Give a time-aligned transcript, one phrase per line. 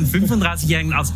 [0.00, 1.12] einen 35-Jährigen als,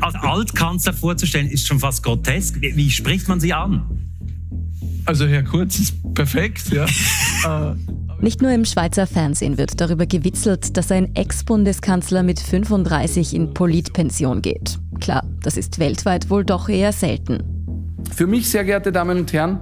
[0.00, 2.60] als Altkanzler vorzustellen, ist schon fast grotesk.
[2.60, 3.82] Wie, wie spricht man sie an?
[5.04, 6.86] Also Herr Kurz ist perfekt, ja.
[7.46, 7.74] Äh,
[8.22, 14.40] Nicht nur im Schweizer Fernsehen wird darüber gewitzelt, dass ein Ex-Bundeskanzler mit 35 in Politpension
[14.40, 14.78] geht.
[15.00, 17.44] Klar, das ist weltweit wohl doch eher selten.
[18.14, 19.60] Für mich, sehr geehrte Damen und Herren,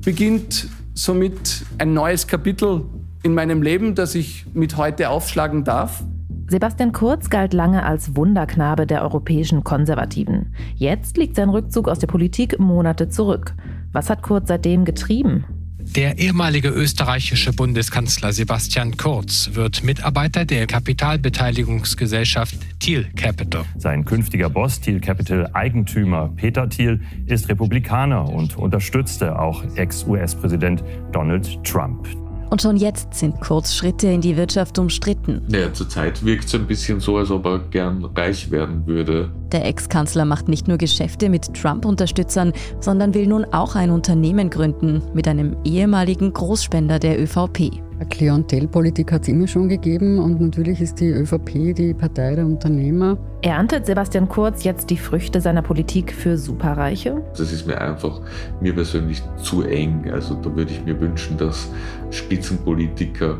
[0.00, 2.84] beginnt somit ein neues Kapitel
[3.22, 6.02] in meinem Leben, das ich mit heute aufschlagen darf.
[6.50, 10.52] Sebastian Kurz galt lange als Wunderknabe der europäischen Konservativen.
[10.74, 13.54] Jetzt liegt sein Rückzug aus der Politik Monate zurück.
[13.92, 15.44] Was hat Kurz seitdem getrieben?
[15.78, 23.64] Der ehemalige österreichische Bundeskanzler Sebastian Kurz wird Mitarbeiter der Kapitalbeteiligungsgesellschaft Thiel Capital.
[23.76, 31.62] Sein künftiger Boss, Thiel Capital Eigentümer Peter Thiel, ist Republikaner und unterstützte auch Ex-US-Präsident Donald
[31.62, 32.08] Trump.
[32.50, 35.42] Und schon jetzt sind Kurzschritte in die Wirtschaft umstritten.
[35.48, 39.30] Ja, zurzeit wirkt es ein bisschen so, als ob er gern reich werden würde.
[39.52, 45.00] Der Ex-Kanzler macht nicht nur Geschäfte mit Trump-Unterstützern, sondern will nun auch ein Unternehmen gründen
[45.14, 47.80] mit einem ehemaligen Großspender der ÖVP.
[48.06, 53.18] Klientelpolitik hat es immer schon gegeben und natürlich ist die ÖVP die Partei der Unternehmer.
[53.42, 57.22] Erntet Sebastian Kurz jetzt die Früchte seiner Politik für Superreiche?
[57.36, 58.20] Das ist mir einfach
[58.60, 60.10] mir persönlich zu eng.
[60.12, 61.68] Also da würde ich mir wünschen, dass
[62.10, 63.38] Spitzenpolitiker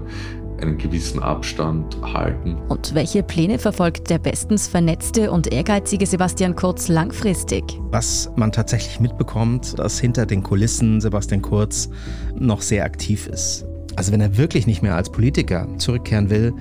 [0.61, 2.57] einen gewissen Abstand halten.
[2.69, 7.65] Und welche Pläne verfolgt der bestens vernetzte und ehrgeizige Sebastian Kurz langfristig?
[7.91, 11.89] Was man tatsächlich mitbekommt, dass hinter den Kulissen Sebastian Kurz
[12.35, 13.67] noch sehr aktiv ist.
[13.97, 16.53] Also wenn er wirklich nicht mehr als Politiker zurückkehren will,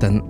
[0.00, 0.22] dann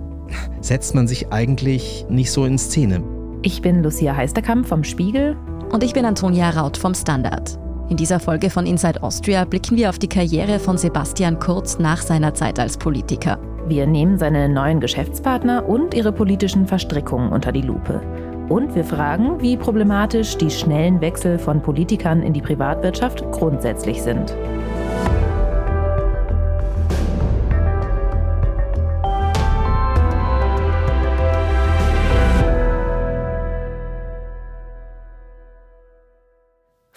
[0.61, 3.03] setzt man sich eigentlich nicht so in Szene.
[3.41, 5.35] Ich bin Lucia Heisterkamp vom Spiegel.
[5.71, 7.57] Und ich bin Antonia Raut vom Standard.
[7.89, 12.01] In dieser Folge von Inside Austria blicken wir auf die Karriere von Sebastian Kurz nach
[12.01, 13.39] seiner Zeit als Politiker.
[13.67, 18.01] Wir nehmen seine neuen Geschäftspartner und ihre politischen Verstrickungen unter die Lupe.
[18.49, 24.35] Und wir fragen, wie problematisch die schnellen Wechsel von Politikern in die Privatwirtschaft grundsätzlich sind.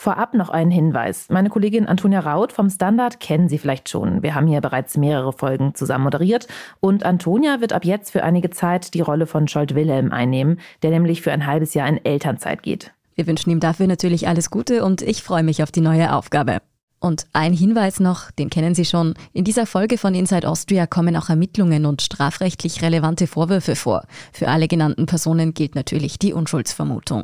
[0.03, 1.29] Vorab noch ein Hinweis.
[1.31, 4.25] Meine Kollegin Antonia Raut vom Standard kennen Sie vielleicht schon.
[4.25, 6.49] Wir haben hier bereits mehrere Folgen zusammen moderiert.
[6.81, 10.91] Und Antonia wird ab jetzt für einige Zeit die Rolle von Scholt Wilhelm einnehmen, der
[10.91, 12.91] nämlich für ein halbes Jahr in Elternzeit geht.
[13.15, 16.59] Wir wünschen ihm dafür natürlich alles Gute und ich freue mich auf die neue Aufgabe.
[16.99, 19.15] Und ein Hinweis noch, den kennen Sie schon.
[19.33, 24.03] In dieser Folge von Inside Austria kommen auch Ermittlungen und strafrechtlich relevante Vorwürfe vor.
[24.33, 27.23] Für alle genannten Personen gilt natürlich die Unschuldsvermutung.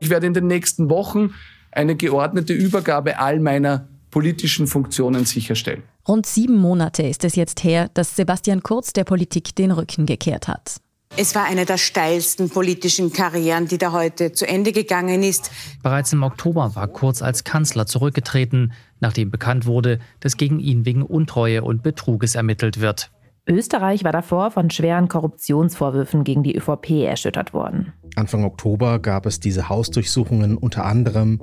[0.00, 1.34] Ich werde in den nächsten Wochen
[1.72, 5.82] eine geordnete Übergabe all meiner politischen Funktionen sicherstellen.
[6.06, 10.48] Rund sieben Monate ist es jetzt her, dass Sebastian Kurz der Politik den Rücken gekehrt
[10.48, 10.76] hat.
[11.16, 15.50] Es war eine der steilsten politischen Karrieren, die da heute zu Ende gegangen ist.
[15.82, 21.02] Bereits im Oktober war Kurz als Kanzler zurückgetreten, nachdem bekannt wurde, dass gegen ihn wegen
[21.02, 23.10] Untreue und Betruges ermittelt wird.
[23.48, 27.92] Österreich war davor von schweren Korruptionsvorwürfen gegen die ÖVP erschüttert worden.
[28.16, 31.40] Anfang Oktober gab es diese Hausdurchsuchungen unter anderem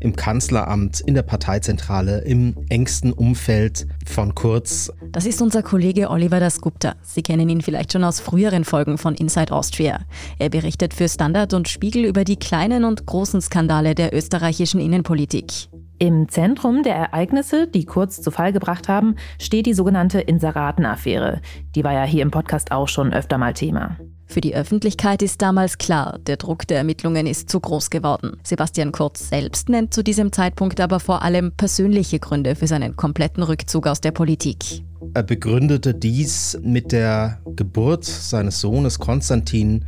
[0.00, 4.92] im Kanzleramt, in der Parteizentrale, im engsten Umfeld von Kurz.
[5.10, 6.94] Das ist unser Kollege Oliver Dasgupta.
[7.02, 10.00] Sie kennen ihn vielleicht schon aus früheren Folgen von Inside Austria.
[10.38, 15.68] Er berichtet für Standard und Spiegel über die kleinen und großen Skandale der österreichischen Innenpolitik.
[16.00, 21.40] Im Zentrum der Ereignisse, die Kurz zu Fall gebracht haben, steht die sogenannte Inseratenaffäre.
[21.74, 23.96] Die war ja hier im Podcast auch schon öfter mal Thema.
[24.26, 28.36] Für die Öffentlichkeit ist damals klar, der Druck der Ermittlungen ist zu groß geworden.
[28.44, 33.42] Sebastian Kurz selbst nennt zu diesem Zeitpunkt aber vor allem persönliche Gründe für seinen kompletten
[33.42, 34.84] Rückzug aus der Politik.
[35.14, 39.84] Er begründete dies mit der Geburt seines Sohnes Konstantin.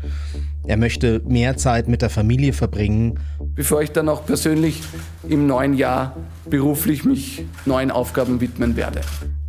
[0.67, 3.19] Er möchte mehr Zeit mit der Familie verbringen.
[3.55, 4.83] Bevor ich dann auch persönlich
[5.29, 6.17] im neuen Jahr
[6.49, 9.01] beruflich mich neuen Aufgaben widmen werde.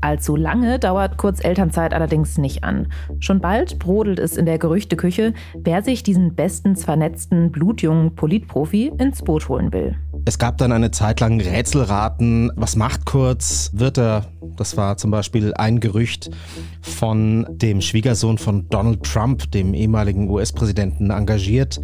[0.02, 2.88] Allzu lange dauert Kurz Elternzeit allerdings nicht an.
[3.20, 9.22] Schon bald brodelt es in der Gerüchteküche, wer sich diesen bestens vernetzten, blutjungen Politprofi ins
[9.22, 9.96] Boot holen will.
[10.26, 12.52] Es gab dann eine Zeit lang Rätselraten.
[12.56, 13.72] Was macht Kurz?
[13.74, 14.26] Wird er,
[14.56, 16.30] das war zum Beispiel ein Gerücht,
[16.82, 21.82] von dem Schwiegersohn von Donald Trump, dem ehemaligen US-Präsidenten, engagiert?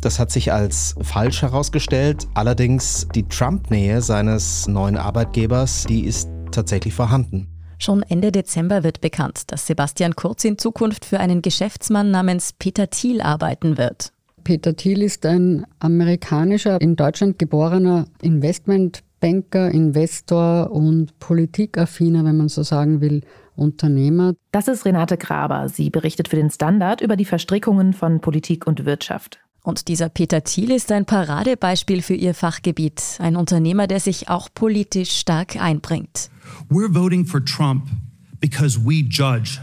[0.00, 2.26] Das hat sich als falsch herausgestellt.
[2.34, 7.48] Allerdings die Trump-Nähe seines neuen Arbeitgebers, die ist tatsächlich vorhanden.
[7.78, 12.90] Schon Ende Dezember wird bekannt, dass Sebastian Kurz in Zukunft für einen Geschäftsmann namens Peter
[12.90, 14.12] Thiel arbeiten wird.
[14.42, 22.48] Peter Thiel ist ein amerikanischer, in Deutschland geborener Investment Banker, Investor und politikaffiner, wenn man
[22.48, 23.22] so sagen will,
[23.56, 24.34] Unternehmer.
[24.52, 25.68] Das ist Renate Graber.
[25.68, 29.40] Sie berichtet für den Standard über die Verstrickungen von Politik und Wirtschaft.
[29.64, 33.18] Und dieser Peter Thiel ist ein Paradebeispiel für ihr Fachgebiet.
[33.18, 36.30] Ein Unternehmer, der sich auch politisch stark einbringt.
[36.68, 37.88] We're voting for Trump
[38.40, 39.60] because we judge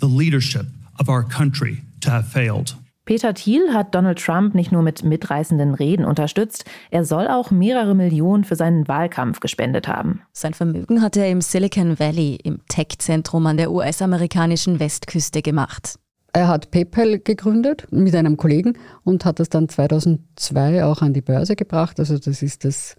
[0.00, 0.66] the leadership
[0.98, 2.76] of our country to have failed.
[3.06, 7.94] Peter Thiel hat Donald Trump nicht nur mit mitreißenden Reden unterstützt, er soll auch mehrere
[7.94, 10.22] Millionen für seinen Wahlkampf gespendet haben.
[10.32, 16.00] Sein Vermögen hat er im Silicon Valley, im Tech-Zentrum an der US-amerikanischen Westküste gemacht.
[16.32, 21.22] Er hat PayPal gegründet mit einem Kollegen und hat das dann 2002 auch an die
[21.22, 22.00] Börse gebracht.
[22.00, 22.96] Also das ist das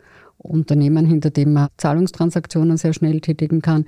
[0.47, 3.85] Unternehmen, hinter dem man Zahlungstransaktionen sehr schnell tätigen kann.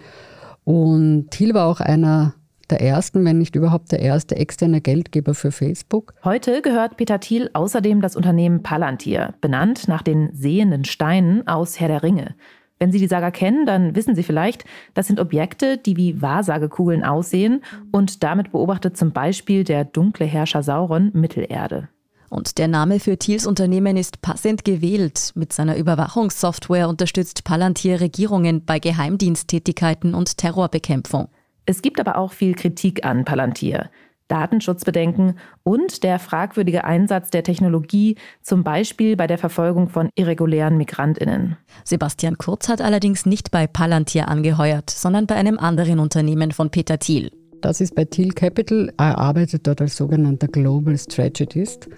[0.63, 2.33] Und Thiel war auch einer
[2.69, 6.13] der ersten, wenn nicht überhaupt der erste externe Geldgeber für Facebook.
[6.23, 11.87] Heute gehört Peter Thiel außerdem das Unternehmen Palantir, benannt nach den sehenden Steinen aus Herr
[11.87, 12.35] der Ringe.
[12.77, 14.63] Wenn Sie die Saga kennen, dann wissen Sie vielleicht,
[14.93, 17.61] das sind Objekte, die wie Wahrsagekugeln aussehen
[17.91, 21.89] und damit beobachtet zum Beispiel der dunkle Herrscher Sauron Mittelerde.
[22.29, 25.31] Und der Name für Thiels Unternehmen ist passend gewählt.
[25.35, 31.27] Mit seiner Überwachungssoftware unterstützt Palantir Regierungen bei Geheimdiensttätigkeiten und Terrorbekämpfung.
[31.65, 33.89] Es gibt aber auch viel Kritik an Palantir.
[34.27, 41.57] Datenschutzbedenken und der fragwürdige Einsatz der Technologie, zum Beispiel bei der Verfolgung von irregulären Migrantinnen.
[41.83, 46.99] Sebastian Kurz hat allerdings nicht bei Palantir angeheuert, sondern bei einem anderen Unternehmen von Peter
[46.99, 47.31] Thiel.
[47.61, 48.93] Das ist bei Thiel Capital.
[48.97, 51.89] Er arbeitet dort als sogenannter Global Strategist.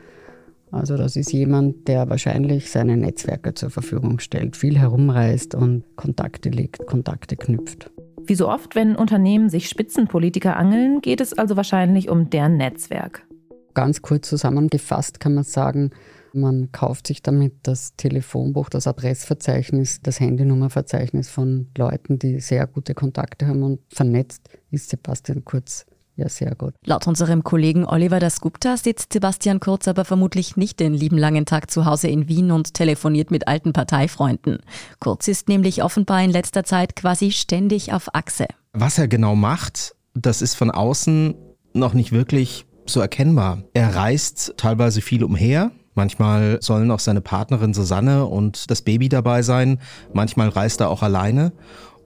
[0.72, 6.50] Also das ist jemand, der wahrscheinlich seine Netzwerke zur Verfügung stellt, viel herumreist und Kontakte
[6.50, 7.92] legt, Kontakte knüpft.
[8.24, 13.28] Wie so oft, wenn Unternehmen sich Spitzenpolitiker angeln, geht es also wahrscheinlich um deren Netzwerk.
[13.74, 15.92] Ganz kurz zusammengefasst kann man sagen,
[16.34, 22.94] man kauft sich damit das Telefonbuch, das Adressverzeichnis, das Handynummerverzeichnis von Leuten, die sehr gute
[22.94, 25.86] Kontakte haben und vernetzt ist Sebastian Kurz
[26.22, 26.74] ja, sehr gut.
[26.86, 31.72] Laut unserem Kollegen Oliver Dasgupta sitzt Sebastian Kurz aber vermutlich nicht den lieben langen Tag
[31.72, 34.60] zu Hause in Wien und telefoniert mit alten Parteifreunden.
[35.00, 38.46] Kurz ist nämlich offenbar in letzter Zeit quasi ständig auf Achse.
[38.74, 41.36] Was er genau macht, das ist von außen
[41.74, 43.64] noch nicht wirklich so erkennbar.
[43.74, 45.72] Er reist teilweise viel umher.
[45.96, 49.80] Manchmal sollen auch seine Partnerin Susanne und das Baby dabei sein.
[50.14, 51.52] Manchmal reist er auch alleine.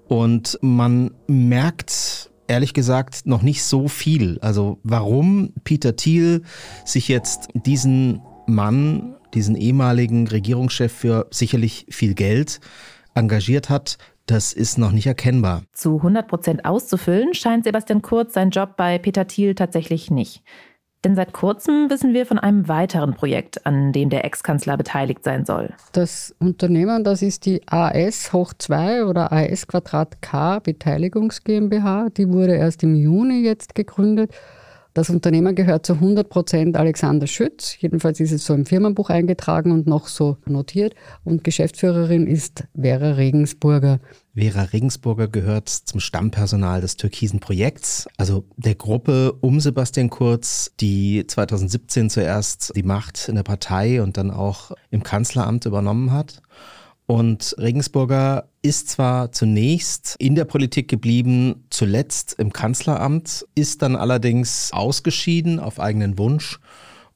[0.08, 4.40] Und man merkt ehrlich gesagt noch nicht so viel.
[4.42, 6.44] Also warum Peter Thiel
[6.84, 12.60] sich jetzt diesen Mann, diesen ehemaligen Regierungschef für sicherlich viel Geld
[13.16, 15.64] engagiert hat, das ist noch nicht erkennbar.
[15.74, 20.44] Zu 100 Prozent auszufüllen scheint Sebastian Kurz seinen Job bei Peter Thiel tatsächlich nicht.
[21.06, 25.46] Denn seit kurzem wissen wir von einem weiteren Projekt, an dem der Ex-Kanzler beteiligt sein
[25.46, 25.72] soll.
[25.92, 32.10] Das Unternehmen, das ist die AS hoch 2 oder AS Quadrat K Beteiligungs GmbH.
[32.10, 34.32] Die wurde erst im Juni jetzt gegründet
[34.96, 37.76] das Unternehmen gehört zu 100 Prozent Alexander Schütz.
[37.82, 40.96] Jedenfalls ist es so im Firmenbuch eingetragen und noch so notiert.
[41.26, 44.00] Und Geschäftsführerin ist Vera Regensburger.
[44.36, 51.28] Vera Regensburger gehört zum Stammpersonal des Türkisen Projekts, also der Gruppe um Sebastian Kurz, die
[51.28, 56.42] 2017 zuerst die Macht in der Partei und dann auch im Kanzleramt übernommen hat.
[57.08, 64.72] Und Regensburger ist zwar zunächst in der Politik geblieben, zuletzt im Kanzleramt, ist dann allerdings
[64.74, 66.60] ausgeschieden auf eigenen Wunsch.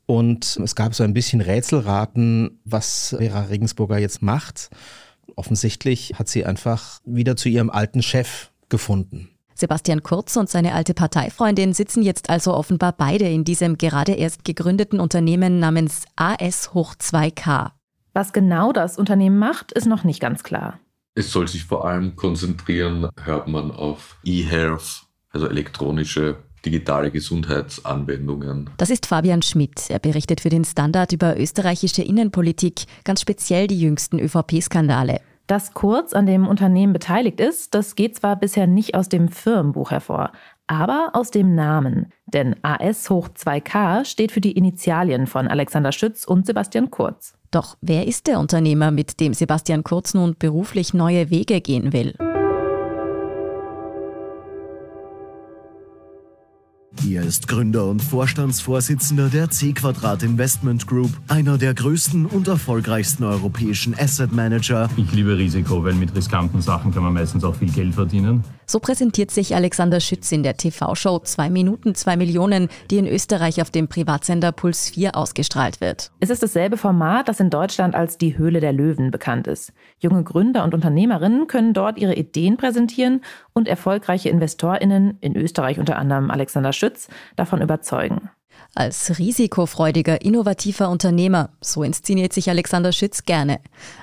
[0.05, 4.69] Und es gab so ein bisschen Rätselraten, was Vera Regensburger jetzt macht.
[5.35, 9.29] Offensichtlich hat sie einfach wieder zu ihrem alten Chef gefunden.
[9.55, 14.45] Sebastian Kurz und seine alte Parteifreundin sitzen jetzt also offenbar beide in diesem gerade erst
[14.45, 17.71] gegründeten Unternehmen namens AS Hoch 2K.
[18.19, 20.77] Was genau das Unternehmen macht, ist noch nicht ganz klar.
[21.15, 26.35] Es soll sich vor allem konzentrieren, hört man auf E-Health, also elektronische
[26.65, 28.71] digitale Gesundheitsanwendungen.
[28.75, 29.89] Das ist Fabian Schmidt.
[29.89, 35.21] Er berichtet für den Standard über österreichische Innenpolitik, ganz speziell die jüngsten ÖVP-Skandale.
[35.47, 39.91] Dass Kurz an dem Unternehmen beteiligt ist, das geht zwar bisher nicht aus dem Firmenbuch
[39.91, 40.33] hervor,
[40.69, 42.13] aber aus dem Namen.
[42.27, 47.33] Denn AS hoch 2K steht für die Initialien von Alexander Schütz und Sebastian Kurz.
[47.49, 52.13] Doch wer ist der Unternehmer, mit dem Sebastian Kurz nun beruflich neue Wege gehen will?
[57.01, 63.97] Hier ist Gründer und Vorstandsvorsitzender der C-Quadrat Investment Group, einer der größten und erfolgreichsten europäischen
[63.97, 64.89] Asset Manager.
[64.97, 68.43] Ich liebe Risiko, weil mit riskanten Sachen kann man meistens auch viel Geld verdienen.
[68.69, 73.63] So präsentiert sich Alexander Schütz in der TV-Show 2 Minuten 2 Millionen, die in Österreich
[73.63, 76.11] auf dem Privatsender Puls 4 ausgestrahlt wird.
[76.19, 79.73] Es ist dasselbe Format, das in Deutschland als die Höhle der Löwen bekannt ist.
[79.97, 83.21] Junge Gründer und Unternehmerinnen können dort ihre Ideen präsentieren
[83.53, 87.07] und erfolgreiche InvestorInnen, in Österreich unter anderem Alexander Schütz,
[87.37, 88.29] davon überzeugen.
[88.75, 93.59] Als risikofreudiger, innovativer Unternehmer, so inszeniert sich Alexander Schütz gerne.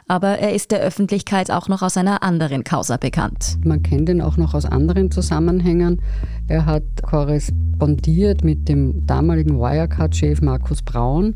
[0.08, 3.58] Aber er ist der Öffentlichkeit auch noch aus einer anderen Causa bekannt.
[3.64, 6.02] Man kennt ihn auch noch aus anderen Zusammenhängen.
[6.48, 11.34] Er hat korrespondiert mit dem damaligen Wirecard-Chef Markus Braun.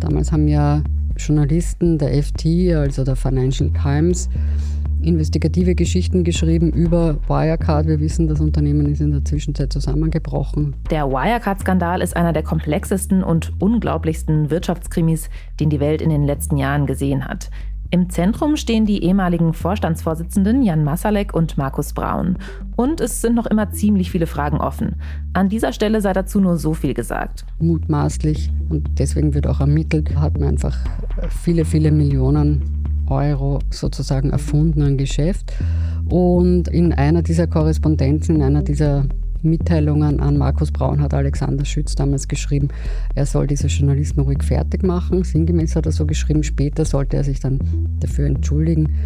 [0.00, 0.82] Damals haben ja
[1.18, 4.28] Journalisten der FT, also der Financial Times,
[5.02, 7.86] investigative Geschichten geschrieben über Wirecard.
[7.86, 10.76] Wir wissen, das Unternehmen ist in der Zwischenzeit zusammengebrochen.
[10.90, 16.56] Der Wirecard-Skandal ist einer der komplexesten und unglaublichsten Wirtschaftskrimis, den die Welt in den letzten
[16.56, 17.50] Jahren gesehen hat.
[17.90, 22.36] Im Zentrum stehen die ehemaligen Vorstandsvorsitzenden Jan Masalek und Markus Braun.
[22.76, 24.96] Und es sind noch immer ziemlich viele Fragen offen.
[25.32, 27.46] An dieser Stelle sei dazu nur so viel gesagt.
[27.60, 30.76] Mutmaßlich, und deswegen wird auch ermittelt, hat man einfach
[31.30, 32.77] viele, viele Millionen
[33.10, 35.52] Euro sozusagen erfunden an Geschäft.
[36.08, 39.04] Und in einer dieser Korrespondenzen, in einer dieser
[39.42, 42.68] Mitteilungen an Markus Braun hat Alexander Schütz damals geschrieben,
[43.14, 45.22] er soll diese Journalisten ruhig fertig machen.
[45.24, 47.58] Sinngemäß hat er so geschrieben, später sollte er sich dann
[48.00, 48.96] dafür entschuldigen.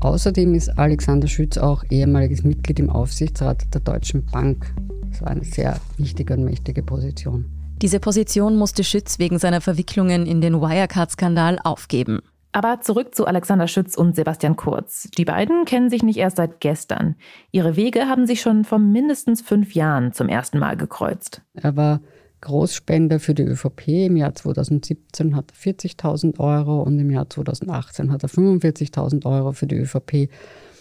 [0.00, 4.72] Außerdem ist Alexander Schütz auch ehemaliges Mitglied im Aufsichtsrat der Deutschen Bank.
[5.10, 7.44] Das war eine sehr wichtige und mächtige Position.
[7.82, 12.20] Diese Position musste Schütz wegen seiner Verwicklungen in den Wirecard-Skandal aufgeben.
[12.52, 15.08] Aber zurück zu Alexander Schütz und Sebastian Kurz.
[15.16, 17.14] Die beiden kennen sich nicht erst seit gestern.
[17.52, 21.42] Ihre Wege haben sich schon vor mindestens fünf Jahren zum ersten Mal gekreuzt.
[21.54, 22.00] Er war
[22.40, 23.88] Großspender für die ÖVP.
[24.06, 29.52] Im Jahr 2017 hat er 40.000 Euro und im Jahr 2018 hat er 45.000 Euro
[29.52, 30.30] für die ÖVP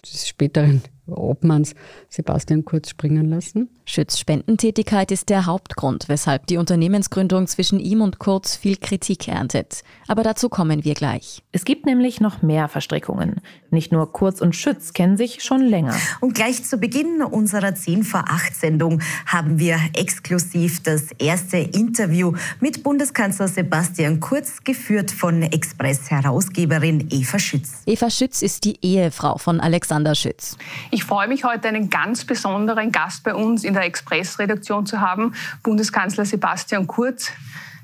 [0.03, 1.75] des späteren Obmanns
[2.09, 3.69] Sebastian Kurz springen lassen.
[3.85, 9.83] Schütz Spendentätigkeit ist der Hauptgrund, weshalb die Unternehmensgründung zwischen ihm und Kurz viel Kritik erntet.
[10.07, 11.43] Aber dazu kommen wir gleich.
[11.51, 13.41] Es gibt nämlich noch mehr Verstrickungen.
[13.71, 15.95] Nicht nur Kurz und Schütz kennen sich schon länger.
[16.21, 22.33] Und gleich zu Beginn unserer 10 vor 8 Sendung haben wir exklusiv das erste Interview
[22.59, 27.81] mit Bundeskanzler Sebastian Kurz, geführt von Express-Herausgeberin Eva Schütz.
[27.85, 30.57] Eva Schütz ist die Ehefrau von Alexander Schütz.
[30.91, 35.33] Ich freue mich heute, einen ganz besonderen Gast bei uns in der Express-Redaktion zu haben,
[35.63, 37.31] Bundeskanzler Sebastian Kurz.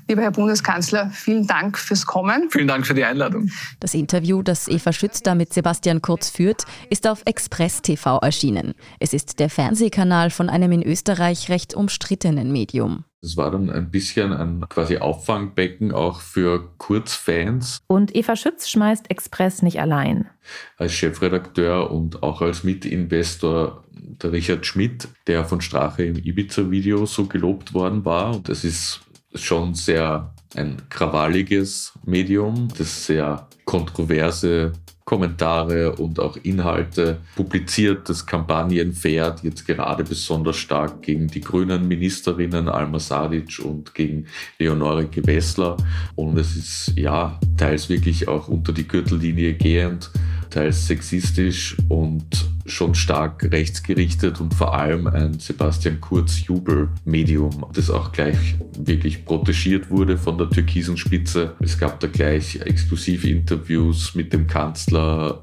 [0.08, 2.48] Lieber Herr Bundeskanzler, vielen Dank fürs Kommen.
[2.50, 3.50] Vielen Dank für die Einladung.
[3.80, 8.74] Das Interview, das Eva Schütz da mit Sebastian Kurz führt, ist auf Express TV erschienen.
[9.00, 13.04] Es ist der Fernsehkanal von einem in Österreich recht umstrittenen Medium.
[13.26, 17.80] Das war dann ein bisschen ein quasi Auffangbecken auch für Kurzfans.
[17.88, 20.30] Und Eva Schütz schmeißt Express nicht allein.
[20.76, 27.26] Als Chefredakteur und auch als Mitinvestor der Richard Schmidt, der von Strache im Ibiza-Video so
[27.26, 28.36] gelobt worden war.
[28.36, 29.00] Und das ist
[29.34, 34.72] schon sehr ein krawalliges Medium, das sehr kontroverse
[35.06, 41.86] Kommentare und auch Inhalte publiziert, das Kampagnen fährt, jetzt gerade besonders stark gegen die grünen
[41.86, 44.26] Ministerinnen Alma Sadic und gegen
[44.58, 45.76] Leonore Gewessler.
[46.16, 50.10] Und es ist ja teils wirklich auch unter die Gürtellinie gehend,
[50.50, 58.12] teils sexistisch und schon stark rechtsgerichtet und vor allem ein Sebastian Kurz Jubelmedium, das auch
[58.12, 61.54] gleich wirklich protegiert wurde von der türkisen Spitze.
[61.60, 65.38] Es gab da gleich exklusive Interviews mit dem Kanzler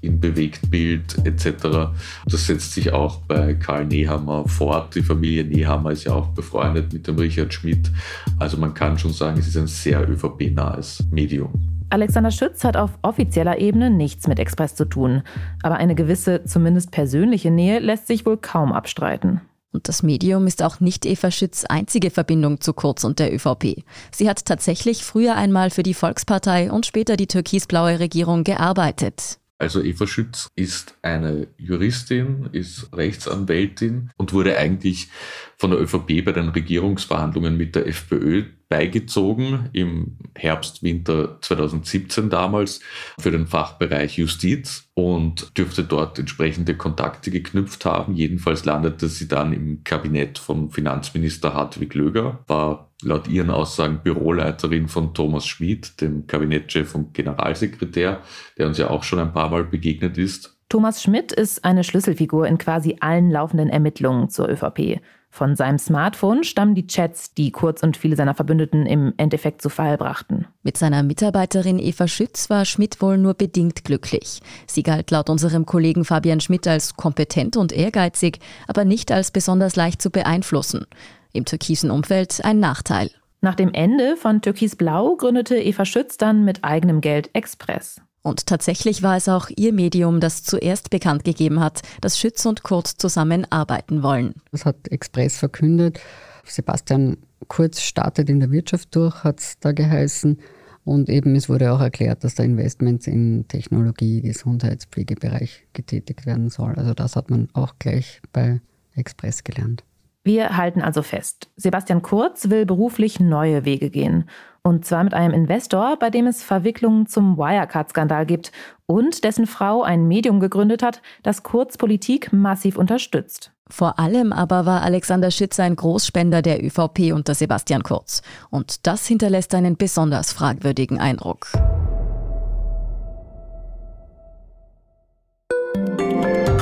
[0.00, 1.90] in Bewegtbild etc.
[2.26, 4.94] Das setzt sich auch bei Karl Nehammer fort.
[4.94, 7.90] Die Familie Nehammer ist ja auch befreundet mit dem Richard Schmidt.
[8.38, 11.77] Also man kann schon sagen, es ist ein sehr ÖVP-nahes Medium.
[11.90, 15.22] Alexander Schütz hat auf offizieller Ebene nichts mit Express zu tun,
[15.62, 19.40] aber eine gewisse, zumindest persönliche Nähe lässt sich wohl kaum abstreiten.
[19.72, 23.84] Und das Medium ist auch nicht Eva Schütz einzige Verbindung zu Kurz und der ÖVP.
[24.10, 29.38] Sie hat tatsächlich früher einmal für die Volkspartei und später die türkisblaue Regierung gearbeitet.
[29.58, 35.08] Also Eva Schütz ist eine Juristin, ist Rechtsanwältin und wurde eigentlich
[35.56, 42.80] von der ÖVP bei den Regierungsverhandlungen mit der FPÖ beigezogen im Herbst, Winter 2017 damals
[43.18, 48.14] für den Fachbereich Justiz und dürfte dort entsprechende Kontakte geknüpft haben.
[48.14, 54.88] Jedenfalls landete sie dann im Kabinett von Finanzminister Hartwig Löger, war laut ihren Aussagen Büroleiterin
[54.88, 58.20] von Thomas Schmid, dem Kabinettchef und Generalsekretär,
[58.58, 60.58] der uns ja auch schon ein paar Mal begegnet ist.
[60.68, 65.00] Thomas Schmidt ist eine Schlüsselfigur in quasi allen laufenden Ermittlungen zur ÖVP.
[65.30, 69.68] Von seinem Smartphone stammen die Chats, die Kurz und viele seiner Verbündeten im Endeffekt zu
[69.68, 70.46] Fall brachten.
[70.62, 74.40] Mit seiner Mitarbeiterin Eva Schütz war Schmidt wohl nur bedingt glücklich.
[74.66, 79.76] Sie galt laut unserem Kollegen Fabian Schmidt als kompetent und ehrgeizig, aber nicht als besonders
[79.76, 80.86] leicht zu beeinflussen.
[81.32, 83.10] Im türkisen Umfeld ein Nachteil.
[83.40, 88.00] Nach dem Ende von Türkis Blau gründete Eva Schütz dann mit eigenem Geld Express.
[88.28, 92.62] Und tatsächlich war es auch ihr Medium, das zuerst bekannt gegeben hat, dass Schütz und
[92.62, 94.34] Kurz zusammenarbeiten wollen.
[94.52, 95.98] Das hat Express verkündet.
[96.44, 97.16] Sebastian
[97.48, 100.38] Kurz startet in der Wirtschaft durch, hat es da geheißen.
[100.84, 106.74] Und eben es wurde auch erklärt, dass da Investments in Technologie, Gesundheitspflegebereich getätigt werden soll.
[106.76, 108.60] Also das hat man auch gleich bei
[108.94, 109.84] Express gelernt.
[110.24, 114.28] Wir halten also fest, Sebastian Kurz will beruflich neue Wege gehen.
[114.68, 118.52] Und zwar mit einem Investor, bei dem es Verwicklungen zum Wirecard-Skandal gibt
[118.84, 123.50] und dessen Frau ein Medium gegründet hat, das Kurz Politik massiv unterstützt.
[123.70, 128.20] Vor allem aber war Alexander Schütz ein Großspender der ÖVP unter Sebastian Kurz.
[128.50, 131.46] Und das hinterlässt einen besonders fragwürdigen Eindruck.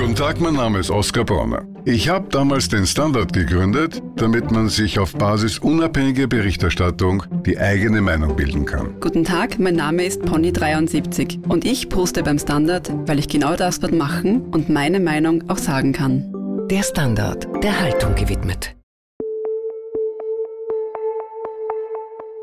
[0.07, 1.65] Guten Tag, mein Name ist Oskar Bronner.
[1.85, 8.01] Ich habe damals den Standard gegründet, damit man sich auf Basis unabhängiger Berichterstattung die eigene
[8.01, 9.01] Meinung bilden kann.
[9.01, 13.81] Guten Tag, mein Name ist Pony73 und ich poste beim Standard, weil ich genau das
[13.81, 16.33] dort machen und meine Meinung auch sagen kann.
[16.71, 18.76] Der Standard, der Haltung gewidmet.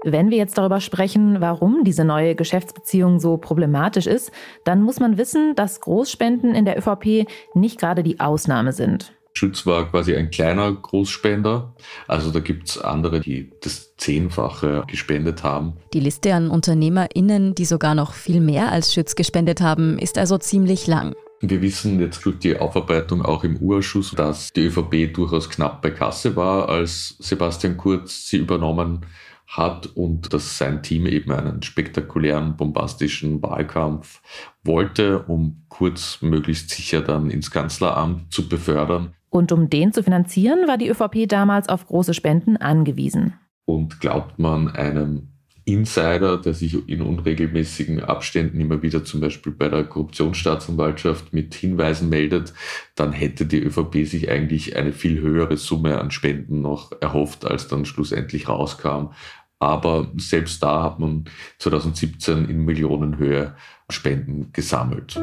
[0.05, 4.31] Wenn wir jetzt darüber sprechen, warum diese neue Geschäftsbeziehung so problematisch ist,
[4.65, 9.13] dann muss man wissen, dass Großspenden in der ÖVP nicht gerade die Ausnahme sind.
[9.35, 11.73] Schütz war quasi ein kleiner Großspender.
[12.07, 15.77] Also da gibt es andere, die das Zehnfache gespendet haben.
[15.93, 20.37] Die Liste an UnternehmerInnen, die sogar noch viel mehr als Schütz gespendet haben, ist also
[20.37, 21.13] ziemlich lang.
[21.39, 25.91] Wir wissen jetzt durch die Aufarbeitung auch im Urschuss, dass die ÖVP durchaus knapp bei
[25.91, 29.05] Kasse war, als Sebastian Kurz sie übernommen
[29.47, 34.21] hat und dass sein Team eben einen spektakulären, bombastischen Wahlkampf
[34.63, 39.13] wollte, um Kurz möglichst sicher dann ins Kanzleramt zu befördern.
[39.29, 43.33] Und um den zu finanzieren, war die ÖVP damals auf große Spenden angewiesen.
[43.65, 45.32] Und glaubt man einem
[45.65, 52.09] Insider, der sich in unregelmäßigen Abständen immer wieder zum Beispiel bei der Korruptionsstaatsanwaltschaft mit Hinweisen
[52.09, 52.53] meldet,
[52.95, 57.67] dann hätte die ÖVP sich eigentlich eine viel höhere Summe an Spenden noch erhofft, als
[57.67, 59.13] dann schlussendlich rauskam.
[59.59, 61.25] Aber selbst da hat man
[61.59, 63.55] 2017 in Millionenhöhe
[63.89, 65.21] Spenden gesammelt.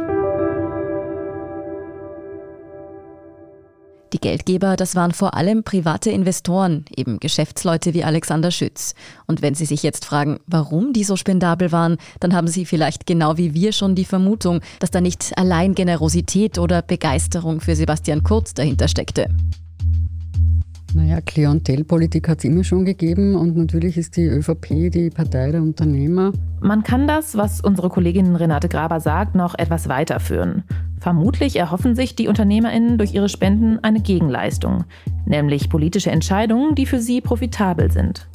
[4.12, 8.94] Die Geldgeber, das waren vor allem private Investoren, eben Geschäftsleute wie Alexander Schütz.
[9.26, 13.06] Und wenn Sie sich jetzt fragen, warum die so spendabel waren, dann haben Sie vielleicht
[13.06, 18.24] genau wie wir schon die Vermutung, dass da nicht allein Generosität oder Begeisterung für Sebastian
[18.24, 19.28] Kurz dahinter steckte.
[20.92, 25.62] Naja, Klientelpolitik hat es immer schon gegeben und natürlich ist die ÖVP die Partei der
[25.62, 26.32] Unternehmer.
[26.60, 30.64] Man kann das, was unsere Kollegin Renate Graber sagt, noch etwas weiterführen.
[30.98, 34.84] Vermutlich erhoffen sich die UnternehmerInnen durch ihre Spenden eine Gegenleistung,
[35.26, 38.28] nämlich politische Entscheidungen, die für sie profitabel sind.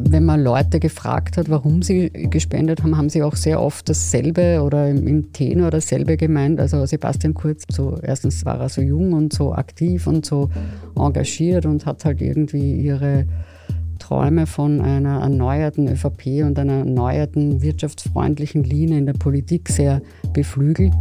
[0.00, 4.62] Wenn man Leute gefragt hat, warum sie gespendet haben, haben sie auch sehr oft dasselbe
[4.62, 6.60] oder im Tenor dasselbe gemeint.
[6.60, 10.50] Also Sebastian Kurz, so erstens war er so jung und so aktiv und so
[10.96, 13.26] engagiert und hat halt irgendwie ihre
[13.98, 20.00] Träume von einer erneuerten ÖVP und einer erneuerten wirtschaftsfreundlichen Linie in der Politik sehr
[20.32, 20.92] beflügelt.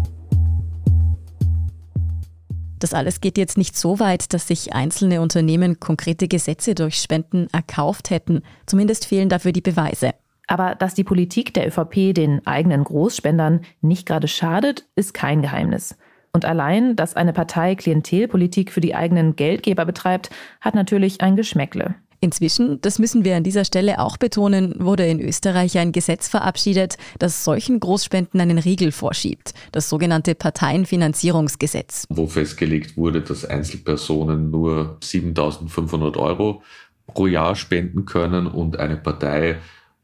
[2.79, 7.47] Das alles geht jetzt nicht so weit, dass sich einzelne Unternehmen konkrete Gesetze durch Spenden
[7.51, 8.43] erkauft hätten.
[8.65, 10.13] Zumindest fehlen dafür die Beweise.
[10.47, 15.97] Aber dass die Politik der ÖVP den eigenen Großspendern nicht gerade schadet, ist kein Geheimnis.
[16.31, 20.29] Und allein, dass eine Partei Klientelpolitik für die eigenen Geldgeber betreibt,
[20.61, 21.95] hat natürlich ein Geschmäckle.
[22.27, 26.97] Inzwischen, das müssen wir an dieser Stelle auch betonen, wurde in Österreich ein Gesetz verabschiedet,
[27.19, 32.03] das solchen Großspenden einen Riegel vorschiebt, das sogenannte Parteienfinanzierungsgesetz.
[32.09, 36.63] Wo festgelegt wurde, dass Einzelpersonen nur 7500 Euro
[37.07, 39.59] pro Jahr spenden können und eine Partei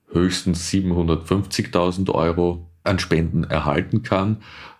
[0.09, 4.37] höchstens 750.000 Euro an Spenden erhalten kann.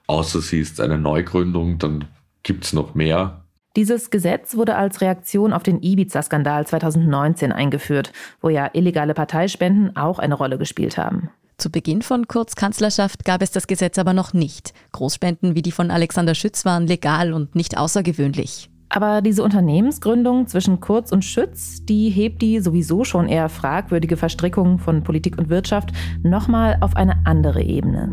[0.07, 2.05] Außer sie ist eine Neugründung, dann
[2.41, 3.42] gibt es noch mehr
[3.75, 10.19] dieses Gesetz wurde als Reaktion auf den Ibiza-Skandal 2019 eingeführt, wo ja illegale Parteispenden auch
[10.19, 11.29] eine Rolle gespielt haben.
[11.57, 14.73] Zu Beginn von Kurz Kanzlerschaft gab es das Gesetz aber noch nicht.
[14.91, 18.69] Großspenden wie die von Alexander Schütz waren legal und nicht außergewöhnlich.
[18.89, 24.77] Aber diese Unternehmensgründung zwischen Kurz und Schütz, die hebt die sowieso schon eher fragwürdige Verstrickung
[24.77, 28.11] von Politik und Wirtschaft nochmal auf eine andere Ebene.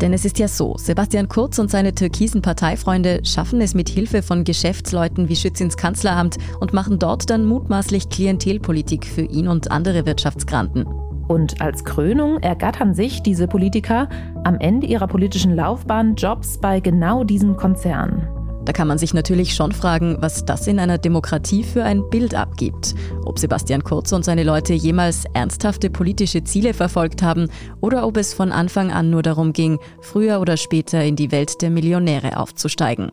[0.00, 4.22] Denn es ist ja so, Sebastian Kurz und seine türkisen Parteifreunde schaffen es mit Hilfe
[4.22, 9.72] von Geschäftsleuten wie Schütz ins Kanzleramt und machen dort dann mutmaßlich Klientelpolitik für ihn und
[9.72, 10.86] andere Wirtschaftsgranten.
[11.26, 14.08] Und als Krönung ergattern sich diese Politiker
[14.44, 18.37] am Ende ihrer politischen Laufbahn Jobs bei genau diesem Konzern.
[18.68, 22.34] Da kann man sich natürlich schon fragen, was das in einer Demokratie für ein Bild
[22.34, 22.94] abgibt.
[23.24, 27.48] Ob Sebastian Kurz und seine Leute jemals ernsthafte politische Ziele verfolgt haben
[27.80, 31.62] oder ob es von Anfang an nur darum ging, früher oder später in die Welt
[31.62, 33.10] der Millionäre aufzusteigen.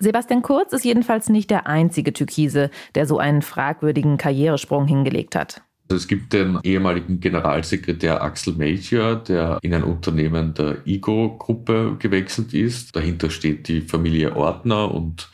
[0.00, 5.62] Sebastian Kurz ist jedenfalls nicht der einzige Türkise, der so einen fragwürdigen Karrieresprung hingelegt hat.
[5.88, 12.54] Also es gibt den ehemaligen Generalsekretär Axel Melchior, der in ein Unternehmen der IGO-Gruppe gewechselt
[12.54, 12.96] ist.
[12.96, 15.28] Dahinter steht die Familie Ortner und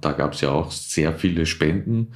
[0.00, 2.12] da gab es ja auch sehr viele Spenden.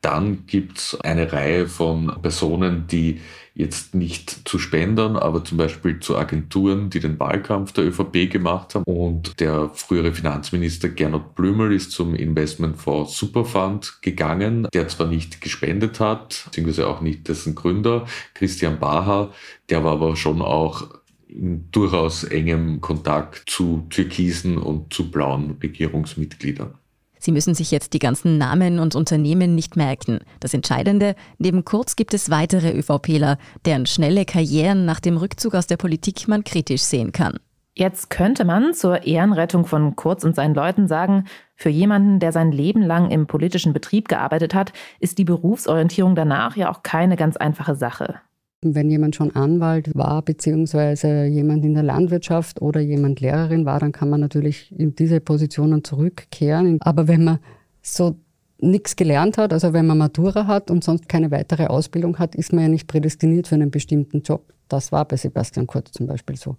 [0.00, 3.20] Dann gibt es eine Reihe von Personen, die
[3.54, 8.74] jetzt nicht zu Spendern, aber zum Beispiel zu Agenturen, die den Wahlkampf der ÖVP gemacht
[8.74, 8.84] haben.
[8.84, 16.00] Und der frühere Finanzminister Gernot Blümel ist zum Investmentfonds Superfund gegangen, der zwar nicht gespendet
[16.00, 19.32] hat, beziehungsweise auch nicht dessen Gründer, Christian Baha,
[19.68, 20.88] der war aber schon auch
[21.28, 26.74] in durchaus engem Kontakt zu türkisen und zu blauen Regierungsmitgliedern.
[27.20, 30.18] Sie müssen sich jetzt die ganzen Namen und Unternehmen nicht merken.
[30.40, 35.68] Das Entscheidende, neben Kurz gibt es weitere ÖVPler, deren schnelle Karrieren nach dem Rückzug aus
[35.68, 37.38] der Politik man kritisch sehen kann.
[37.74, 42.52] Jetzt könnte man zur Ehrenrettung von Kurz und seinen Leuten sagen, für jemanden, der sein
[42.52, 47.36] Leben lang im politischen Betrieb gearbeitet hat, ist die Berufsorientierung danach ja auch keine ganz
[47.36, 48.20] einfache Sache.
[48.62, 53.92] Wenn jemand schon Anwalt war, beziehungsweise jemand in der Landwirtschaft oder jemand Lehrerin war, dann
[53.92, 56.78] kann man natürlich in diese Positionen zurückkehren.
[56.82, 57.38] Aber wenn man
[57.80, 58.16] so
[58.58, 62.52] nichts gelernt hat, also wenn man Matura hat und sonst keine weitere Ausbildung hat, ist
[62.52, 64.52] man ja nicht prädestiniert für einen bestimmten Job.
[64.68, 66.56] Das war bei Sebastian Kurz zum Beispiel so.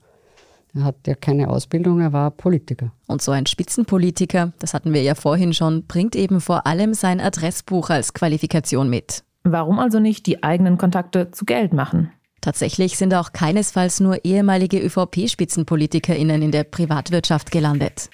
[0.74, 2.94] Er hat ja keine Ausbildung, er war Politiker.
[3.08, 7.20] Und so ein Spitzenpolitiker, das hatten wir ja vorhin schon, bringt eben vor allem sein
[7.20, 9.24] Adressbuch als Qualifikation mit.
[9.44, 12.12] Warum also nicht die eigenen Kontakte zu Geld machen?
[12.42, 18.10] Tatsächlich sind auch keinesfalls nur ehemalige ÖVP-SpitzenpolitikerInnen in der Privatwirtschaft gelandet.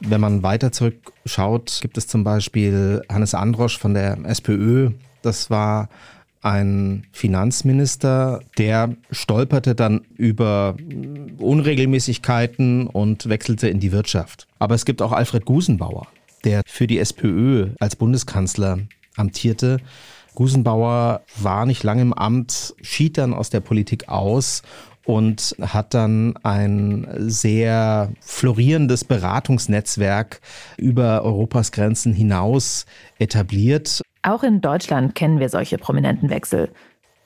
[0.00, 4.92] Wenn man weiter zurückschaut, gibt es zum Beispiel Hannes Androsch von der SPÖ.
[5.20, 5.90] Das war
[6.40, 10.74] ein Finanzminister, der stolperte dann über
[11.38, 14.46] Unregelmäßigkeiten und wechselte in die Wirtschaft.
[14.58, 16.06] Aber es gibt auch Alfred Gusenbauer
[16.44, 18.78] der für die SPÖ als Bundeskanzler
[19.16, 19.78] amtierte.
[20.34, 24.62] Gusenbauer war nicht lange im Amt, schied dann aus der Politik aus
[25.04, 30.40] und hat dann ein sehr florierendes Beratungsnetzwerk
[30.76, 32.86] über Europas Grenzen hinaus
[33.18, 34.02] etabliert.
[34.22, 36.70] Auch in Deutschland kennen wir solche prominenten Wechsel.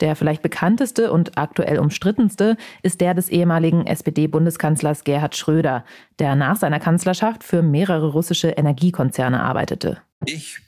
[0.01, 5.85] Der vielleicht bekannteste und aktuell umstrittenste ist der des ehemaligen SPD-Bundeskanzlers Gerhard Schröder,
[6.19, 10.01] der nach seiner Kanzlerschaft für mehrere russische Energiekonzerne arbeitete.
[10.25, 10.59] Ich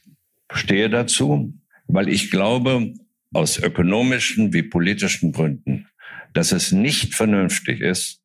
[0.51, 1.53] stehe dazu,
[1.87, 2.93] weil ich glaube,
[3.33, 5.87] aus ökonomischen wie politischen Gründen,
[6.33, 8.21] dass es nicht vernünftig ist,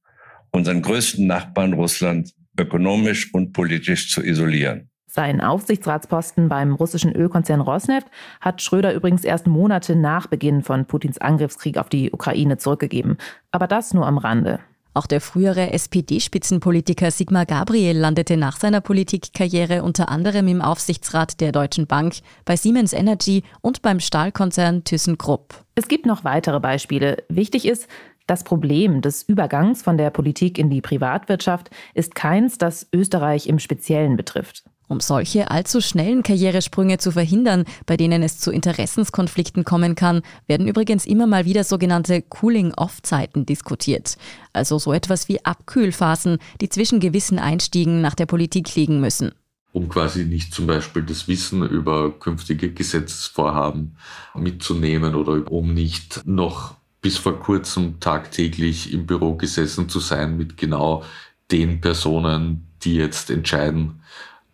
[0.53, 4.92] unseren größten Nachbarn Russland ökonomisch und politisch zu isolieren.
[5.15, 8.07] Sein Aufsichtsratsposten beim russischen Ölkonzern Rosneft
[8.41, 13.19] hat Schröder übrigens erst Monate nach Beginn von Putins Angriffskrieg auf die Ukraine zurückgegeben.
[13.51, 14.61] Aber das nur am Rande.
[14.95, 21.53] Auch der frühere SPD-Spitzenpolitiker Sigmar Gabriel landete nach seiner Politikkarriere unter anderem im Aufsichtsrat der
[21.53, 22.15] Deutschen Bank,
[22.47, 25.63] bei Siemens Energy und beim Stahlkonzern ThyssenKrupp.
[25.75, 27.23] Es gibt noch weitere Beispiele.
[27.29, 27.87] Wichtig ist,
[28.27, 33.59] das Problem des Übergangs von der Politik in die Privatwirtschaft ist keins, das Österreich im
[33.59, 34.65] Speziellen betrifft.
[34.93, 40.69] Um solche allzu schnellen Karrieresprünge zu verhindern, bei denen es zu Interessenskonflikten kommen kann, werden
[40.69, 44.19] übrigens immer mal wieder sogenannte Cooling-off-Zeiten diskutiert.
[44.53, 49.33] Also so etwas wie Abkühlphasen, die zwischen gewissen Einstiegen nach der Politik liegen müssen
[49.75, 53.97] um quasi nicht zum Beispiel das Wissen über künftige Gesetzesvorhaben
[54.35, 60.59] mitzunehmen oder um nicht noch bis vor kurzem tagtäglich im Büro gesessen zu sein mit
[60.59, 61.05] genau
[61.51, 64.03] den Personen, die jetzt entscheiden,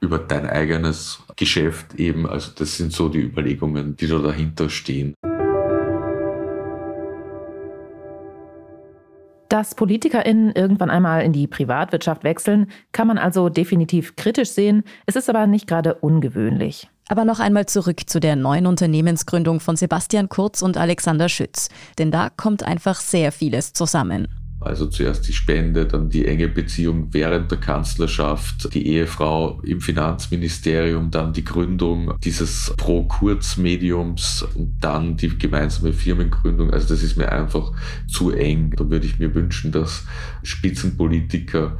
[0.00, 2.28] über dein eigenes Geschäft eben.
[2.28, 5.14] Also das sind so die Überlegungen, die da dahinter stehen.
[9.48, 14.84] Dass PolitikerInnen irgendwann einmal in die Privatwirtschaft wechseln, kann man also definitiv kritisch sehen.
[15.06, 16.88] Es ist aber nicht gerade ungewöhnlich.
[17.08, 21.70] Aber noch einmal zurück zu der neuen Unternehmensgründung von Sebastian Kurz und Alexander Schütz.
[21.96, 24.28] Denn da kommt einfach sehr vieles zusammen.
[24.60, 31.10] Also zuerst die Spende, dann die enge Beziehung während der Kanzlerschaft, die Ehefrau im Finanzministerium,
[31.10, 36.70] dann die Gründung dieses Pro-Kurz-Mediums und dann die gemeinsame Firmengründung.
[36.70, 37.72] Also das ist mir einfach
[38.08, 38.74] zu eng.
[38.76, 40.04] Da würde ich mir wünschen, dass
[40.42, 41.78] Spitzenpolitiker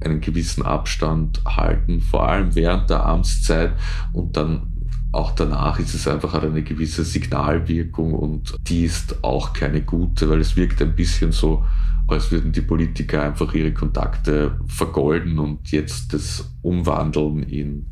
[0.00, 3.72] einen gewissen Abstand halten, vor allem während der Amtszeit
[4.12, 4.74] und dann
[5.10, 10.40] auch danach ist es einfach eine gewisse Signalwirkung und die ist auch keine gute, weil
[10.40, 11.64] es wirkt ein bisschen so,
[12.08, 17.90] als würden die Politiker einfach ihre Kontakte vergolden und jetzt das umwandeln in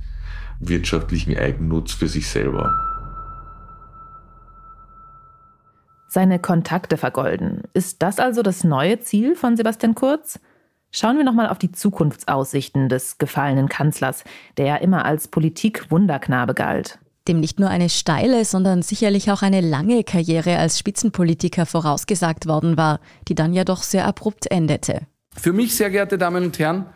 [0.59, 2.75] wirtschaftlichen Eigennutz für sich selber.
[6.09, 7.65] Seine Kontakte vergolden.
[7.75, 10.41] Ist das also das neue Ziel von Sebastian Kurz?
[10.91, 14.25] Schauen wir nochmal auf die Zukunftsaussichten des gefallenen Kanzlers,
[14.57, 16.99] der ja immer als Politik-Wunderknabe galt
[17.29, 22.77] dem nicht nur eine steile, sondern sicherlich auch eine lange Karriere als Spitzenpolitiker vorausgesagt worden
[22.77, 25.03] war, die dann ja doch sehr abrupt endete.
[25.37, 26.87] Für mich, sehr geehrte Damen und Herren,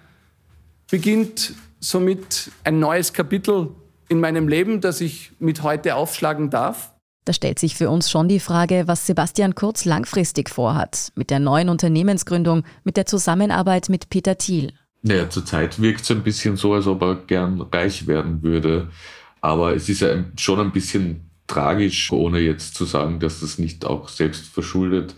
[0.90, 3.71] beginnt somit ein neues Kapitel
[4.09, 6.93] in meinem Leben, das ich mit heute aufschlagen darf.
[7.25, 11.38] Da stellt sich für uns schon die Frage, was Sebastian Kurz langfristig vorhat, mit der
[11.38, 14.73] neuen Unternehmensgründung, mit der Zusammenarbeit mit Peter Thiel.
[15.03, 18.90] Naja, zurzeit wirkt es ein bisschen so, als ob er gern reich werden würde.
[19.40, 23.85] Aber es ist ja schon ein bisschen tragisch, ohne jetzt zu sagen, dass das nicht
[23.85, 25.14] auch selbst verschuldet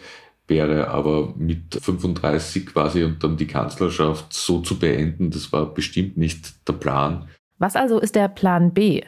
[0.46, 0.88] wäre.
[0.88, 6.68] Aber mit 35 quasi und dann die Kanzlerschaft so zu beenden, das war bestimmt nicht
[6.68, 7.28] der Plan.
[7.58, 9.02] Was also ist der Plan B?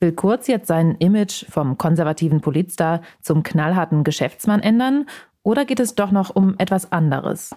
[0.00, 5.06] Will Kurz jetzt sein Image vom konservativen Politstar zum knallharten Geschäftsmann ändern?
[5.42, 7.54] Oder geht es doch noch um etwas anderes?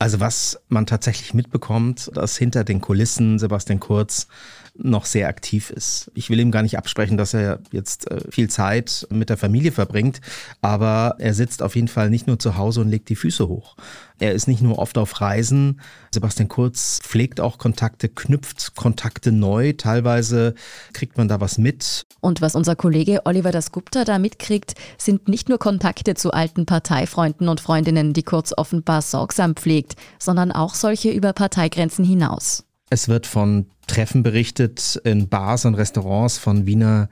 [0.00, 4.28] Also was man tatsächlich mitbekommt, dass hinter den Kulissen Sebastian Kurz
[4.76, 6.10] noch sehr aktiv ist.
[6.14, 9.72] Ich will ihm gar nicht absprechen, dass er jetzt äh, viel Zeit mit der Familie
[9.72, 10.20] verbringt,
[10.60, 13.76] aber er sitzt auf jeden Fall nicht nur zu Hause und legt die Füße hoch.
[14.20, 15.80] Er ist nicht nur oft auf Reisen.
[16.12, 19.72] Sebastian Kurz pflegt auch Kontakte, knüpft Kontakte neu.
[19.72, 20.54] Teilweise
[20.92, 22.04] kriegt man da was mit.
[22.20, 27.48] Und was unser Kollege Oliver Dasgupta da mitkriegt, sind nicht nur Kontakte zu alten Parteifreunden
[27.48, 32.64] und Freundinnen, die Kurz offenbar sorgsam pflegt, sondern auch solche über Parteigrenzen hinaus.
[32.90, 37.08] Es wird von Treffen berichtet in Bars und Restaurants von Wiener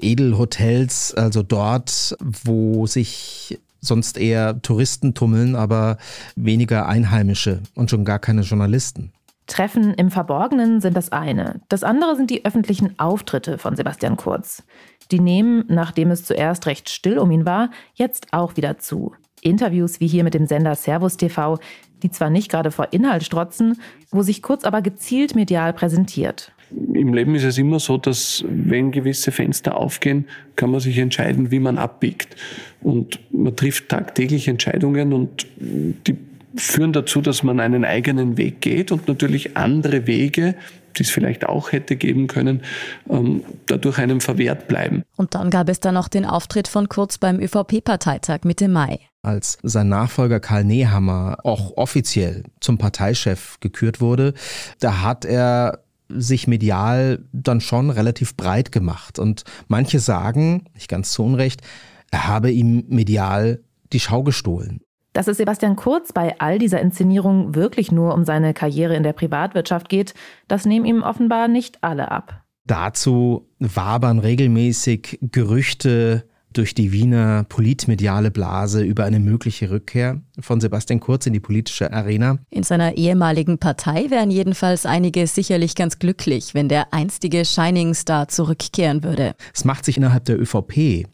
[0.00, 5.98] Edelhotels, also dort, wo sich sonst eher Touristen tummeln, aber
[6.36, 9.12] weniger Einheimische und schon gar keine Journalisten.
[9.48, 11.60] Treffen im Verborgenen sind das eine.
[11.68, 14.62] Das andere sind die öffentlichen Auftritte von Sebastian Kurz.
[15.10, 19.14] Die nehmen, nachdem es zuerst recht still um ihn war, jetzt auch wieder zu.
[19.42, 21.58] Interviews wie hier mit dem Sender Servus TV,
[22.02, 23.80] die zwar nicht gerade vor Inhalt strotzen,
[24.10, 26.52] wo sich Kurz aber gezielt medial präsentiert.
[26.70, 31.50] Im Leben ist es immer so, dass wenn gewisse Fenster aufgehen, kann man sich entscheiden,
[31.50, 32.34] wie man abbiegt.
[32.82, 36.16] Und man trifft tagtäglich Entscheidungen und die
[36.56, 40.56] führen dazu, dass man einen eigenen Weg geht und natürlich andere Wege,
[40.96, 42.62] die es vielleicht auch hätte geben können,
[43.08, 45.02] ähm, dadurch einem verwehrt bleiben.
[45.16, 49.00] Und dann gab es dann noch den Auftritt von Kurz beim ÖVP-Parteitag Mitte Mai.
[49.22, 54.34] Als sein Nachfolger Karl Nehammer auch offiziell zum Parteichef gekürt wurde,
[54.78, 59.18] da hat er sich medial dann schon relativ breit gemacht.
[59.18, 61.62] Und manche sagen, nicht ganz zu Unrecht,
[62.10, 63.60] er habe ihm medial
[63.92, 64.80] die Schau gestohlen.
[65.16, 69.14] Dass es Sebastian Kurz bei all dieser Inszenierung wirklich nur um seine Karriere in der
[69.14, 70.12] Privatwirtschaft geht,
[70.46, 72.42] das nehmen ihm offenbar nicht alle ab.
[72.66, 81.00] Dazu wabern regelmäßig Gerüchte durch die Wiener politmediale Blase über eine mögliche Rückkehr von Sebastian
[81.00, 82.36] Kurz in die politische Arena.
[82.50, 88.28] In seiner ehemaligen Partei wären jedenfalls einige sicherlich ganz glücklich, wenn der einstige Shining Star
[88.28, 89.34] zurückkehren würde.
[89.54, 91.06] Es macht sich innerhalb der ÖVP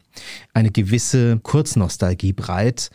[0.53, 2.89] eine gewisse Kurznostalgie breit,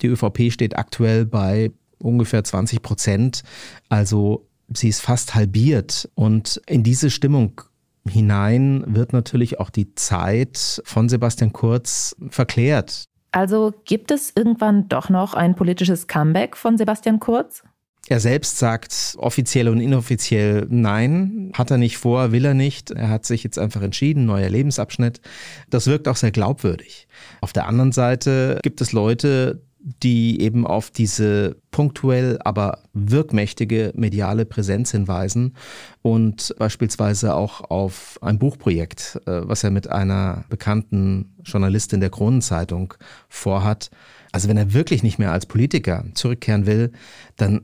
[0.00, 3.42] die ÖVP steht aktuell bei ungefähr 20 Prozent.
[3.88, 6.08] Also sie ist fast halbiert.
[6.14, 7.60] Und in diese Stimmung
[8.08, 13.04] hinein wird natürlich auch die Zeit von Sebastian Kurz verklärt.
[13.32, 17.62] Also gibt es irgendwann doch noch ein politisches Comeback von Sebastian Kurz?
[18.08, 22.90] Er selbst sagt offiziell und inoffiziell nein, hat er nicht vor, will er nicht.
[22.90, 25.20] Er hat sich jetzt einfach entschieden, neuer Lebensabschnitt.
[25.68, 27.06] Das wirkt auch sehr glaubwürdig.
[27.40, 34.44] Auf der anderen Seite gibt es Leute, die eben auf diese punktuell, aber wirkmächtige mediale
[34.44, 35.54] Präsenz hinweisen
[36.02, 42.94] und beispielsweise auch auf ein Buchprojekt, äh, was er mit einer bekannten Journalistin der Kronenzeitung
[43.28, 43.90] vorhat.
[44.32, 46.92] Also wenn er wirklich nicht mehr als Politiker zurückkehren will,
[47.36, 47.62] dann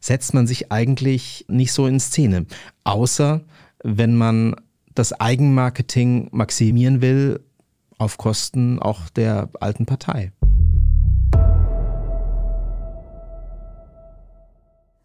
[0.00, 2.46] setzt man sich eigentlich nicht so in Szene,
[2.84, 3.42] außer
[3.84, 4.56] wenn man
[4.94, 7.40] das Eigenmarketing maximieren will
[7.98, 10.32] auf Kosten auch der alten Partei.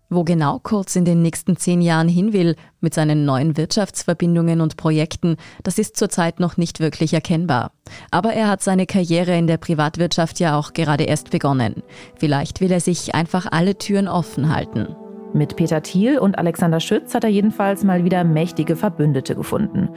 [0.09, 4.77] Wo genau Kurz in den nächsten zehn Jahren hin will, mit seinen neuen Wirtschaftsverbindungen und
[4.77, 7.71] Projekten, das ist zurzeit noch nicht wirklich erkennbar.
[8.09, 11.83] Aber er hat seine Karriere in der Privatwirtschaft ja auch gerade erst begonnen.
[12.15, 14.95] Vielleicht will er sich einfach alle Türen offen halten.
[15.33, 19.89] Mit Peter Thiel und Alexander Schütz hat er jedenfalls mal wieder mächtige Verbündete gefunden.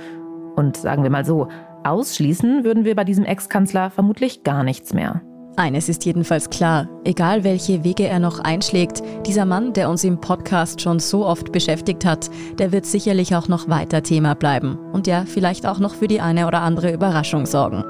[0.56, 1.46] Und sagen wir mal so,
[1.84, 5.22] ausschließen würden wir bei diesem Ex-Kanzler vermutlich gar nichts mehr.
[5.60, 10.18] Eines ist jedenfalls klar, egal welche Wege er noch einschlägt, dieser Mann, der uns im
[10.18, 15.06] Podcast schon so oft beschäftigt hat, der wird sicherlich auch noch weiter Thema bleiben und
[15.06, 17.84] ja, vielleicht auch noch für die eine oder andere Überraschung sorgen.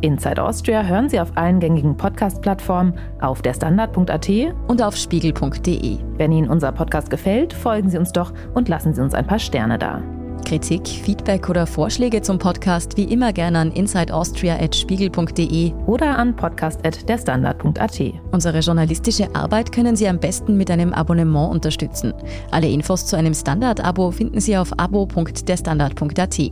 [0.00, 4.28] Inside Austria hören Sie auf allen gängigen Podcast-Plattformen, auf der Standard.at
[4.66, 5.98] und auf spiegel.de.
[6.16, 9.38] Wenn Ihnen unser Podcast gefällt, folgen Sie uns doch und lassen Sie uns ein paar
[9.38, 10.02] Sterne da.
[10.44, 18.00] Kritik, Feedback oder Vorschläge zum Podcast wie immer gerne an insideaustria.spiegel.de oder an podcast.derstandard.at.
[18.32, 22.12] Unsere journalistische Arbeit können Sie am besten mit einem Abonnement unterstützen.
[22.50, 26.50] Alle Infos zu einem Standard-Abo finden Sie auf abo.derstandard.at.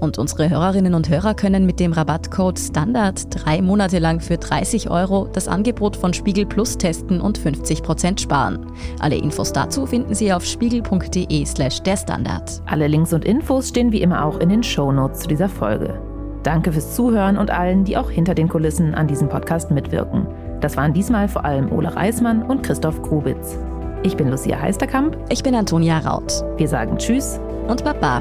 [0.00, 4.90] Und unsere Hörerinnen und Hörer können mit dem Rabattcode Standard drei Monate lang für 30
[4.90, 8.66] Euro das Angebot von Spiegel Plus testen und 50% sparen.
[9.00, 12.62] Alle Infos dazu finden Sie auf spiegel.de slash der Standard.
[12.66, 16.00] Alle Links und Infos stehen wie immer auch in den Shownotes zu dieser Folge.
[16.42, 20.26] Danke fürs Zuhören und allen, die auch hinter den Kulissen an diesem Podcast mitwirken.
[20.60, 23.58] Das waren diesmal vor allem Ole Reismann und Christoph Grubitz.
[24.02, 25.16] Ich bin Lucia Heisterkamp.
[25.28, 26.44] Ich bin Antonia Raut.
[26.56, 28.20] Wir sagen Tschüss und Baba.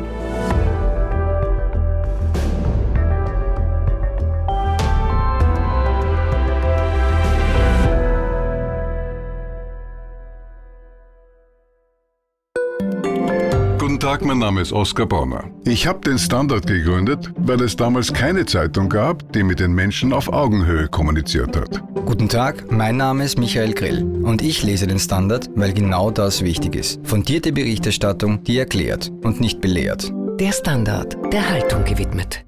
[14.11, 15.45] Tag, mein Name ist Oskar Bonner.
[15.63, 20.11] Ich habe den Standard gegründet, weil es damals keine Zeitung gab, die mit den Menschen
[20.11, 21.81] auf Augenhöhe kommuniziert hat.
[22.05, 26.43] Guten Tag, mein Name ist Michael Grill und ich lese den Standard, weil genau das
[26.43, 26.99] wichtig ist.
[27.07, 30.11] Fundierte Berichterstattung, die erklärt und nicht belehrt.
[30.41, 32.43] Der Standard, der Haltung gewidmet.